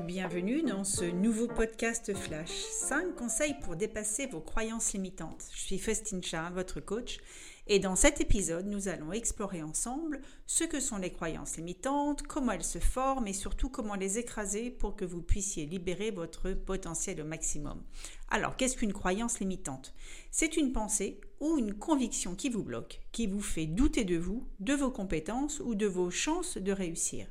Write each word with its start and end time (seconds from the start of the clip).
Bienvenue 0.00 0.62
dans 0.62 0.84
ce 0.84 1.04
nouveau 1.04 1.46
podcast 1.46 2.14
Flash. 2.14 2.48
5 2.48 3.14
conseils 3.14 3.54
pour 3.62 3.76
dépasser 3.76 4.26
vos 4.26 4.40
croyances 4.40 4.94
limitantes. 4.94 5.44
Je 5.52 5.60
suis 5.60 5.78
Faustine 5.78 6.24
Charles, 6.24 6.54
votre 6.54 6.80
coach, 6.80 7.18
et 7.66 7.78
dans 7.78 7.94
cet 7.94 8.20
épisode, 8.22 8.66
nous 8.66 8.88
allons 8.88 9.12
explorer 9.12 9.62
ensemble 9.62 10.22
ce 10.46 10.64
que 10.64 10.80
sont 10.80 10.96
les 10.96 11.12
croyances 11.12 11.58
limitantes, 11.58 12.22
comment 12.22 12.52
elles 12.52 12.64
se 12.64 12.78
forment 12.78 13.28
et 13.28 13.34
surtout 13.34 13.68
comment 13.68 13.94
les 13.94 14.18
écraser 14.18 14.70
pour 14.70 14.96
que 14.96 15.04
vous 15.04 15.20
puissiez 15.20 15.66
libérer 15.66 16.10
votre 16.10 16.52
potentiel 16.52 17.20
au 17.20 17.24
maximum. 17.24 17.82
Alors, 18.30 18.56
qu'est-ce 18.56 18.78
qu'une 18.78 18.94
croyance 18.94 19.40
limitante? 19.40 19.94
C'est 20.30 20.56
une 20.56 20.72
pensée 20.72 21.20
ou 21.38 21.58
une 21.58 21.74
conviction 21.74 22.34
qui 22.34 22.48
vous 22.48 22.64
bloque, 22.64 23.00
qui 23.12 23.26
vous 23.26 23.42
fait 23.42 23.66
douter 23.66 24.04
de 24.04 24.16
vous, 24.16 24.48
de 24.58 24.72
vos 24.72 24.90
compétences 24.90 25.60
ou 25.60 25.74
de 25.74 25.86
vos 25.86 26.10
chances 26.10 26.56
de 26.56 26.72
réussir. 26.72 27.26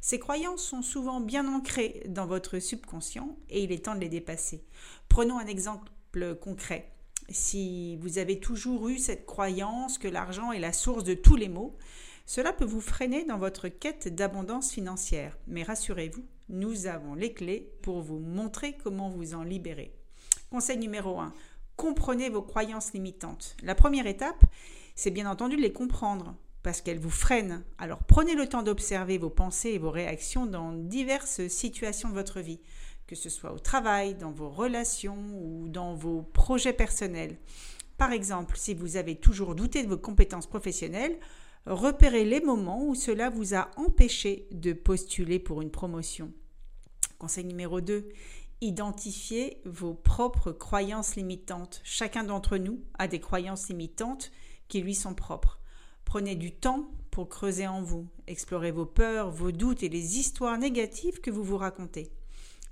Ces 0.00 0.18
croyances 0.18 0.62
sont 0.62 0.82
souvent 0.82 1.20
bien 1.20 1.46
ancrées 1.46 2.02
dans 2.06 2.26
votre 2.26 2.58
subconscient 2.58 3.36
et 3.50 3.62
il 3.62 3.70
est 3.70 3.84
temps 3.84 3.94
de 3.94 4.00
les 4.00 4.08
dépasser. 4.08 4.64
Prenons 5.08 5.38
un 5.38 5.46
exemple 5.46 5.90
concret. 6.40 6.92
Si 7.28 7.96
vous 7.96 8.18
avez 8.18 8.40
toujours 8.40 8.88
eu 8.88 8.98
cette 8.98 9.26
croyance 9.26 9.98
que 9.98 10.08
l'argent 10.08 10.52
est 10.52 10.58
la 10.58 10.72
source 10.72 11.04
de 11.04 11.14
tous 11.14 11.36
les 11.36 11.48
maux, 11.48 11.76
cela 12.24 12.52
peut 12.52 12.64
vous 12.64 12.80
freiner 12.80 13.24
dans 13.24 13.38
votre 13.38 13.68
quête 13.68 14.14
d'abondance 14.14 14.72
financière. 14.72 15.36
Mais 15.46 15.62
rassurez-vous, 15.62 16.24
nous 16.48 16.86
avons 16.86 17.14
les 17.14 17.32
clés 17.34 17.72
pour 17.82 18.00
vous 18.00 18.18
montrer 18.18 18.76
comment 18.82 19.10
vous 19.10 19.34
en 19.34 19.42
libérer. 19.42 19.94
Conseil 20.50 20.78
numéro 20.78 21.20
1. 21.20 21.32
Comprenez 21.76 22.30
vos 22.30 22.42
croyances 22.42 22.92
limitantes. 22.92 23.56
La 23.62 23.74
première 23.74 24.06
étape, 24.06 24.44
c'est 24.94 25.10
bien 25.10 25.30
entendu 25.30 25.56
de 25.56 25.62
les 25.62 25.72
comprendre 25.72 26.34
parce 26.62 26.80
qu'elles 26.80 26.98
vous 26.98 27.10
freinent. 27.10 27.64
Alors 27.78 28.00
prenez 28.04 28.34
le 28.34 28.48
temps 28.48 28.62
d'observer 28.62 29.18
vos 29.18 29.30
pensées 29.30 29.70
et 29.70 29.78
vos 29.78 29.90
réactions 29.90 30.46
dans 30.46 30.72
diverses 30.72 31.46
situations 31.48 32.08
de 32.08 32.14
votre 32.14 32.40
vie, 32.40 32.60
que 33.06 33.16
ce 33.16 33.30
soit 33.30 33.52
au 33.52 33.58
travail, 33.58 34.14
dans 34.14 34.30
vos 34.30 34.50
relations 34.50 35.18
ou 35.34 35.68
dans 35.68 35.94
vos 35.94 36.22
projets 36.22 36.72
personnels. 36.72 37.38
Par 37.96 38.12
exemple, 38.12 38.56
si 38.56 38.74
vous 38.74 38.96
avez 38.96 39.16
toujours 39.16 39.54
douté 39.54 39.82
de 39.82 39.88
vos 39.88 39.98
compétences 39.98 40.46
professionnelles, 40.46 41.18
repérez 41.66 42.24
les 42.24 42.40
moments 42.40 42.84
où 42.84 42.94
cela 42.94 43.28
vous 43.28 43.54
a 43.54 43.70
empêché 43.76 44.48
de 44.52 44.72
postuler 44.72 45.38
pour 45.38 45.60
une 45.60 45.70
promotion. 45.70 46.32
Conseil 47.18 47.44
numéro 47.44 47.82
2, 47.82 48.08
identifiez 48.62 49.60
vos 49.66 49.92
propres 49.92 50.52
croyances 50.52 51.16
limitantes. 51.16 51.80
Chacun 51.84 52.24
d'entre 52.24 52.56
nous 52.56 52.80
a 52.98 53.08
des 53.08 53.20
croyances 53.20 53.68
limitantes 53.68 54.30
qui 54.68 54.80
lui 54.80 54.94
sont 54.94 55.14
propres. 55.14 55.59
Prenez 56.10 56.34
du 56.34 56.50
temps 56.50 56.90
pour 57.12 57.28
creuser 57.28 57.68
en 57.68 57.82
vous, 57.82 58.08
explorez 58.26 58.72
vos 58.72 58.84
peurs, 58.84 59.30
vos 59.30 59.52
doutes 59.52 59.84
et 59.84 59.88
les 59.88 60.18
histoires 60.18 60.58
négatives 60.58 61.20
que 61.20 61.30
vous 61.30 61.44
vous 61.44 61.56
racontez. 61.56 62.10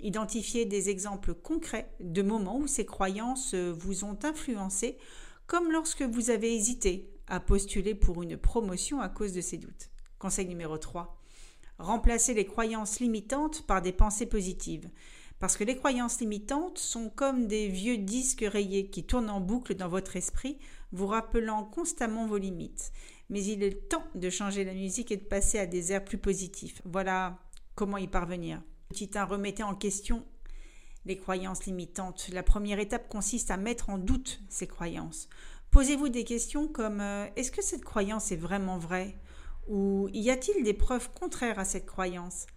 Identifiez 0.01 0.65
des 0.65 0.89
exemples 0.89 1.33
concrets 1.33 1.89
de 2.01 2.21
moments 2.21 2.57
où 2.57 2.67
ces 2.67 2.85
croyances 2.85 3.55
vous 3.55 4.03
ont 4.03 4.19
influencé, 4.23 4.97
comme 5.47 5.71
lorsque 5.71 6.01
vous 6.01 6.31
avez 6.31 6.53
hésité 6.53 7.09
à 7.27 7.39
postuler 7.39 7.95
pour 7.95 8.23
une 8.23 8.35
promotion 8.35 8.99
à 8.99 9.07
cause 9.07 9.31
de 9.31 9.39
ces 9.39 9.55
doutes. 9.55 9.89
Conseil 10.17 10.45
numéro 10.45 10.77
3. 10.77 11.17
Remplacez 11.77 12.33
les 12.33 12.45
croyances 12.45 12.99
limitantes 12.99 13.65
par 13.65 13.81
des 13.81 13.93
pensées 13.93 14.25
positives. 14.25 14.89
Parce 15.39 15.55
que 15.55 15.63
les 15.63 15.77
croyances 15.77 16.19
limitantes 16.19 16.77
sont 16.77 17.09
comme 17.09 17.47
des 17.47 17.67
vieux 17.69 17.97
disques 17.97 18.45
rayés 18.45 18.89
qui 18.89 19.05
tournent 19.05 19.29
en 19.29 19.39
boucle 19.39 19.75
dans 19.75 19.87
votre 19.87 20.15
esprit, 20.15 20.57
vous 20.91 21.07
rappelant 21.07 21.63
constamment 21.63 22.25
vos 22.25 22.37
limites 22.37 22.91
mais 23.29 23.43
il 23.43 23.63
est 23.63 23.89
temps 23.89 24.05
de 24.15 24.29
changer 24.29 24.63
la 24.63 24.73
musique 24.73 25.11
et 25.11 25.17
de 25.17 25.23
passer 25.23 25.59
à 25.59 25.65
des 25.65 25.91
airs 25.91 26.03
plus 26.03 26.17
positifs. 26.17 26.81
Voilà 26.83 27.39
comment 27.75 27.97
y 27.97 28.07
parvenir. 28.07 28.61
Petit 28.89 29.09
1, 29.13 29.25
remettez 29.25 29.63
en 29.63 29.75
question 29.75 30.25
les 31.05 31.17
croyances 31.17 31.65
limitantes. 31.65 32.29
La 32.33 32.43
première 32.43 32.79
étape 32.79 33.07
consiste 33.07 33.51
à 33.51 33.57
mettre 33.57 33.89
en 33.89 33.97
doute 33.97 34.41
ces 34.49 34.67
croyances. 34.67 35.29
Posez-vous 35.71 36.09
des 36.09 36.23
questions 36.23 36.67
comme 36.67 36.99
euh, 36.99 37.27
est-ce 37.35 37.51
que 37.51 37.63
cette 37.63 37.85
croyance 37.85 38.31
est 38.31 38.37
vraiment 38.37 38.79
vraie? 38.79 39.15
Ou 39.67 40.09
y 40.11 40.31
a-t-il 40.31 40.63
des 40.63 40.73
preuves 40.73 41.11
contraires 41.11 41.59
à 41.59 41.65
cette 41.65 41.85
croyance? 41.85 42.47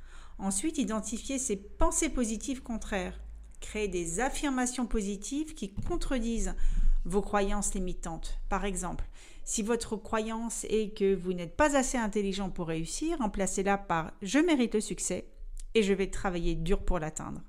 Ensuite, 0.43 0.79
identifiez 0.79 1.39
ces 1.39 1.55
pensées 1.55 2.09
positives 2.09 2.65
contraires. 2.65 3.21
Créez 3.61 3.87
des 3.87 4.19
affirmations 4.19 4.87
positives 4.87 5.55
qui 5.55 5.73
contredisent 5.73 6.57
vos 7.05 7.23
croyances 7.23 7.75
limitantes. 7.75 8.41
Par 8.49 8.65
exemple, 8.65 9.05
si 9.45 9.63
votre 9.63 9.95
croyance 9.95 10.65
est 10.65 10.99
que 10.99 11.15
vous 11.15 11.33
n'êtes 11.33 11.57
pas 11.57 11.77
assez 11.77 11.97
intelligent 11.97 12.51
pour 12.51 12.67
réussir, 12.67 13.19
remplacez-la 13.19 13.79
par 13.79 14.11
je 14.21 14.41
mérite 14.41 14.75
le 14.75 14.81
succès 14.81 15.29
et 15.77 15.85
je 15.85 15.93
vais 15.93 16.11
travailler 16.11 16.57
dur 16.57 16.85
pour 16.85 16.99
l'atteindre. 16.99 17.41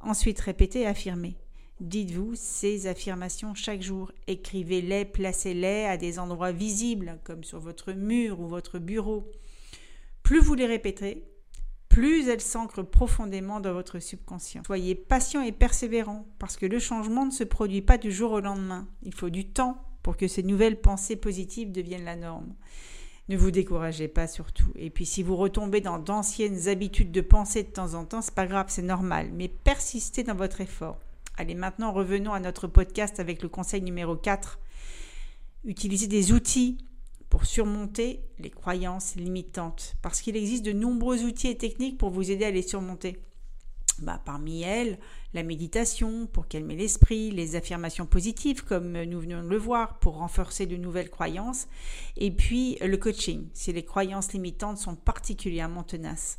Ensuite, 0.00 0.40
répétez 0.40 0.80
et 0.80 0.86
affirmez. 0.86 1.36
Dites-vous 1.78 2.34
ces 2.34 2.88
affirmations 2.88 3.54
chaque 3.54 3.82
jour. 3.82 4.10
Écrivez-les, 4.26 5.04
placez-les 5.04 5.84
à 5.84 5.96
des 5.96 6.18
endroits 6.18 6.50
visibles, 6.50 7.20
comme 7.22 7.44
sur 7.44 7.60
votre 7.60 7.92
mur 7.92 8.40
ou 8.40 8.48
votre 8.48 8.80
bureau. 8.80 9.30
Plus 10.24 10.40
vous 10.40 10.54
les 10.54 10.66
répéterez, 10.66 11.22
plus 11.96 12.28
elles 12.28 12.42
s'ancrent 12.42 12.82
profondément 12.82 13.58
dans 13.58 13.72
votre 13.72 14.00
subconscient. 14.00 14.60
Soyez 14.66 14.94
patient 14.94 15.40
et 15.40 15.50
persévérant, 15.50 16.26
parce 16.38 16.58
que 16.58 16.66
le 16.66 16.78
changement 16.78 17.24
ne 17.24 17.30
se 17.30 17.42
produit 17.42 17.80
pas 17.80 17.96
du 17.96 18.12
jour 18.12 18.32
au 18.32 18.40
lendemain. 18.40 18.86
Il 19.02 19.14
faut 19.14 19.30
du 19.30 19.48
temps 19.48 19.82
pour 20.02 20.18
que 20.18 20.28
ces 20.28 20.42
nouvelles 20.42 20.78
pensées 20.78 21.16
positives 21.16 21.72
deviennent 21.72 22.04
la 22.04 22.16
norme. 22.16 22.52
Ne 23.30 23.38
vous 23.38 23.50
découragez 23.50 24.08
pas 24.08 24.26
surtout. 24.26 24.70
Et 24.74 24.90
puis 24.90 25.06
si 25.06 25.22
vous 25.22 25.36
retombez 25.36 25.80
dans 25.80 25.98
d'anciennes 25.98 26.68
habitudes 26.68 27.12
de 27.12 27.22
pensée 27.22 27.62
de 27.62 27.70
temps 27.70 27.94
en 27.94 28.04
temps, 28.04 28.20
c'est 28.20 28.34
pas 28.34 28.46
grave, 28.46 28.66
c'est 28.68 28.82
normal, 28.82 29.30
mais 29.32 29.48
persistez 29.48 30.22
dans 30.22 30.36
votre 30.36 30.60
effort. 30.60 30.98
Allez, 31.38 31.54
maintenant 31.54 31.92
revenons 31.92 32.34
à 32.34 32.40
notre 32.40 32.66
podcast 32.66 33.20
avec 33.20 33.42
le 33.42 33.48
conseil 33.48 33.80
numéro 33.80 34.16
4. 34.16 34.58
Utilisez 35.64 36.08
des 36.08 36.32
outils 36.32 36.76
pour 37.28 37.44
surmonter 37.44 38.22
les 38.38 38.50
croyances 38.50 39.16
limitantes 39.16 39.96
parce 40.02 40.20
qu'il 40.20 40.36
existe 40.36 40.64
de 40.64 40.72
nombreux 40.72 41.24
outils 41.24 41.48
et 41.48 41.56
techniques 41.56 41.98
pour 41.98 42.10
vous 42.10 42.30
aider 42.30 42.44
à 42.44 42.50
les 42.50 42.62
surmonter. 42.62 43.18
Bah, 43.98 44.20
parmi 44.22 44.62
elles, 44.62 44.98
la 45.32 45.42
méditation 45.42 46.26
pour 46.26 46.48
calmer 46.48 46.76
l'esprit, 46.76 47.30
les 47.30 47.56
affirmations 47.56 48.04
positives 48.04 48.62
comme 48.62 49.02
nous 49.04 49.20
venons 49.20 49.42
de 49.42 49.48
le 49.48 49.56
voir 49.56 49.98
pour 50.00 50.16
renforcer 50.16 50.66
de 50.66 50.76
nouvelles 50.76 51.08
croyances, 51.08 51.66
et 52.18 52.30
puis 52.30 52.76
le 52.82 52.96
coaching 52.98 53.48
si 53.54 53.72
les 53.72 53.84
croyances 53.84 54.34
limitantes 54.34 54.76
sont 54.76 54.96
particulièrement 54.96 55.82
tenaces. 55.82 56.36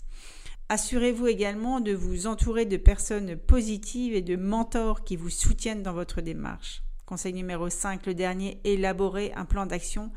Assurez-vous 0.70 1.28
également 1.28 1.80
de 1.80 1.94
vous 1.94 2.28
entourer 2.28 2.66
de 2.66 2.78
personnes 2.78 3.38
positives 3.38 4.14
et 4.14 4.22
de 4.22 4.36
mentors 4.36 5.04
qui 5.04 5.16
vous 5.16 5.30
soutiennent 5.30 5.82
dans 5.82 5.94
votre 5.94 6.22
démarche. 6.22 6.84
Conseil 7.06 7.34
numéro 7.34 7.70
5, 7.70 8.06
le 8.06 8.14
dernier, 8.14 8.60
élaborer 8.66 9.32
un 9.34 9.46
plan 9.46 9.66
d'action 9.66 10.12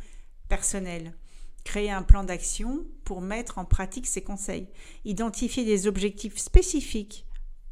personnel. 0.50 1.14
Créer 1.64 1.90
un 1.90 2.02
plan 2.02 2.24
d'action 2.24 2.84
pour 3.04 3.22
mettre 3.22 3.56
en 3.56 3.64
pratique 3.64 4.06
ces 4.06 4.22
conseils. 4.22 4.68
Identifier 5.06 5.64
des 5.64 5.86
objectifs 5.86 6.36
spécifiques 6.36 7.24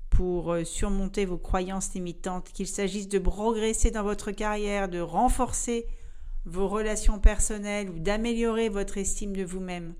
pour 0.09 0.53
euh, 0.53 0.65
surmonter 0.65 1.27
vos 1.27 1.39
croyances 1.39 1.93
limitantes, 1.95 2.51
qu'il 2.53 2.67
s'agisse 2.67 3.09
de 3.09 3.19
progresser 3.19 3.91
dans 3.91 4.03
votre 4.03 4.31
carrière, 4.31 4.89
de 4.89 5.01
renforcer 5.01 5.87
vos 6.47 6.69
relations 6.69 7.19
personnelles 7.19 7.91
ou 7.91 7.99
d'améliorer 7.99 8.71
votre 8.71 8.97
estime 8.97 9.37
de 9.37 9.45
vous-même. 9.45 9.95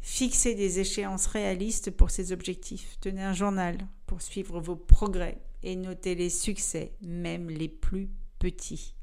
Fixez 0.00 0.54
des 0.54 0.80
échéances 0.80 1.26
réalistes 1.26 1.90
pour 1.90 2.10
ces 2.10 2.32
objectifs. 2.32 2.96
Tenez 3.00 3.22
un 3.22 3.32
journal 3.32 3.78
pour 4.06 4.22
suivre 4.22 4.60
vos 4.60 4.76
progrès 4.76 5.38
et 5.62 5.76
notez 5.76 6.14
les 6.14 6.30
succès, 6.30 6.92
même 7.02 7.48
les 7.48 7.68
plus 7.68 8.10
petits. 8.38 8.94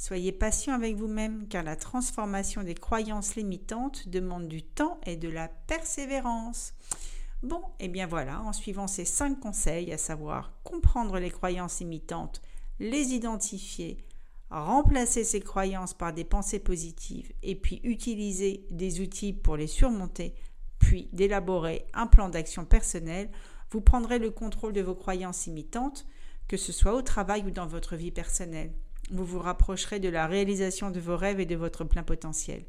Soyez 0.00 0.32
patient 0.32 0.72
avec 0.72 0.96
vous-même 0.96 1.46
car 1.46 1.62
la 1.62 1.76
transformation 1.76 2.62
des 2.62 2.74
croyances 2.74 3.36
limitantes 3.36 4.08
demande 4.08 4.48
du 4.48 4.62
temps 4.62 4.98
et 5.04 5.18
de 5.18 5.28
la 5.28 5.48
persévérance. 5.48 6.72
Bon, 7.42 7.60
et 7.78 7.84
eh 7.84 7.88
bien 7.88 8.06
voilà, 8.06 8.40
en 8.40 8.54
suivant 8.54 8.86
ces 8.86 9.04
cinq 9.04 9.40
conseils, 9.40 9.92
à 9.92 9.98
savoir 9.98 10.54
comprendre 10.64 11.18
les 11.18 11.30
croyances 11.30 11.80
limitantes, 11.80 12.40
les 12.78 13.12
identifier, 13.12 13.98
remplacer 14.48 15.22
ces 15.22 15.42
croyances 15.42 15.92
par 15.92 16.14
des 16.14 16.24
pensées 16.24 16.60
positives 16.60 17.30
et 17.42 17.54
puis 17.54 17.82
utiliser 17.84 18.66
des 18.70 19.02
outils 19.02 19.34
pour 19.34 19.58
les 19.58 19.66
surmonter, 19.66 20.34
puis 20.78 21.10
d'élaborer 21.12 21.84
un 21.92 22.06
plan 22.06 22.30
d'action 22.30 22.64
personnel, 22.64 23.30
vous 23.70 23.82
prendrez 23.82 24.18
le 24.18 24.30
contrôle 24.30 24.72
de 24.72 24.80
vos 24.80 24.94
croyances 24.94 25.44
limitantes, 25.44 26.06
que 26.48 26.56
ce 26.56 26.72
soit 26.72 26.94
au 26.94 27.02
travail 27.02 27.44
ou 27.44 27.50
dans 27.50 27.66
votre 27.66 27.96
vie 27.96 28.12
personnelle. 28.12 28.72
Vous 29.10 29.24
vous 29.24 29.40
rapprocherez 29.40 29.98
de 29.98 30.08
la 30.08 30.26
réalisation 30.26 30.90
de 30.90 31.00
vos 31.00 31.16
rêves 31.16 31.40
et 31.40 31.46
de 31.46 31.56
votre 31.56 31.84
plein 31.84 32.02
potentiel. 32.02 32.64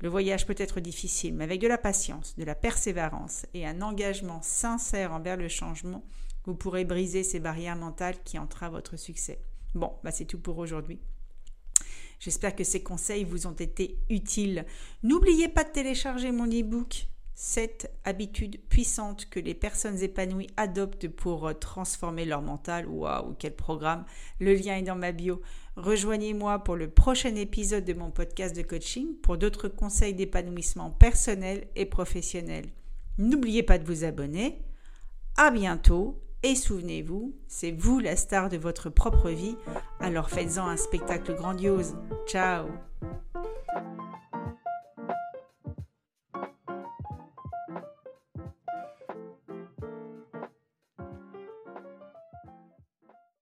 Le 0.00 0.08
voyage 0.08 0.46
peut 0.46 0.54
être 0.56 0.80
difficile, 0.80 1.34
mais 1.34 1.44
avec 1.44 1.60
de 1.60 1.66
la 1.66 1.78
patience, 1.78 2.36
de 2.38 2.44
la 2.44 2.54
persévérance 2.54 3.44
et 3.52 3.66
un 3.66 3.82
engagement 3.82 4.40
sincère 4.40 5.12
envers 5.12 5.36
le 5.36 5.48
changement, 5.48 6.04
vous 6.44 6.54
pourrez 6.54 6.84
briser 6.84 7.22
ces 7.22 7.40
barrières 7.40 7.76
mentales 7.76 8.22
qui 8.24 8.38
entravent 8.38 8.72
votre 8.72 8.96
succès. 8.96 9.42
Bon, 9.74 9.92
bah 10.02 10.10
c'est 10.10 10.24
tout 10.24 10.40
pour 10.40 10.58
aujourd'hui. 10.58 11.00
J'espère 12.18 12.54
que 12.54 12.64
ces 12.64 12.82
conseils 12.82 13.24
vous 13.24 13.46
ont 13.46 13.52
été 13.52 13.98
utiles. 14.08 14.66
N'oubliez 15.02 15.48
pas 15.48 15.64
de 15.64 15.70
télécharger 15.70 16.32
mon 16.32 16.46
e-book 16.46 17.08
7 17.42 17.90
habitudes 18.04 18.60
puissantes 18.68 19.24
que 19.30 19.40
les 19.40 19.54
personnes 19.54 20.02
épanouies 20.02 20.50
adoptent 20.58 21.08
pour 21.08 21.48
euh, 21.48 21.54
transformer 21.54 22.26
leur 22.26 22.42
mental. 22.42 22.86
Waouh, 22.86 23.34
quel 23.38 23.56
programme 23.56 24.04
Le 24.40 24.52
lien 24.52 24.76
est 24.76 24.82
dans 24.82 24.94
ma 24.94 25.12
bio. 25.12 25.40
Rejoignez-moi 25.76 26.58
pour 26.58 26.76
le 26.76 26.90
prochain 26.90 27.34
épisode 27.36 27.86
de 27.86 27.94
mon 27.94 28.10
podcast 28.10 28.54
de 28.54 28.60
coaching 28.60 29.16
pour 29.22 29.38
d'autres 29.38 29.68
conseils 29.68 30.12
d'épanouissement 30.12 30.90
personnel 30.90 31.66
et 31.76 31.86
professionnel. 31.86 32.66
N'oubliez 33.16 33.62
pas 33.62 33.78
de 33.78 33.86
vous 33.86 34.04
abonner. 34.04 34.60
À 35.38 35.50
bientôt 35.50 36.22
et 36.42 36.54
souvenez-vous, 36.54 37.34
c'est 37.48 37.72
vous 37.72 38.00
la 38.00 38.16
star 38.16 38.50
de 38.50 38.58
votre 38.58 38.90
propre 38.90 39.30
vie, 39.30 39.56
alors 39.98 40.28
faites-en 40.28 40.66
un 40.66 40.76
spectacle 40.76 41.34
grandiose. 41.34 41.96
Ciao 42.26 42.66